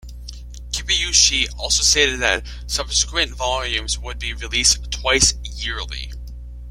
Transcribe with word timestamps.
Kibuishi 0.71 1.47
also 1.59 1.83
stated 1.83 2.21
that 2.21 2.43
subsequent 2.65 3.33
volumes 3.35 3.99
would 3.99 4.17
be 4.17 4.33
released 4.33 4.89
twice-yearly. 4.91 6.11